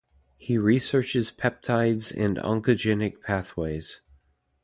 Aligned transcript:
He 0.37 0.57
researches 0.57 1.29
peptides 1.31 2.11
and 2.11 2.37
oncogenic 2.39 3.21
pathways. 3.21 4.01